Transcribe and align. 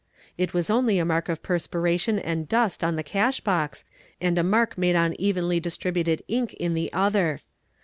It 0.35 0.51
was 0.51 0.71
only 0.71 0.97
a 0.97 1.05
mark 1.05 1.29
of 1.29 1.43
perspiration 1.43 2.17
and 2.17 2.49
dust 2.49 2.83
on 2.83 2.95
the 2.95 3.03
cash 3.03 3.39
box, 3.41 3.85
and 4.19 4.35
a 4.39 4.43
mark 4.43 4.75
made 4.75 4.95
on 4.95 5.13
evenly 5.21 5.59
distributed 5.59 6.23
ink 6.27 6.55
in 6.55 6.73
the 6.73 6.91
other. 6.91 7.41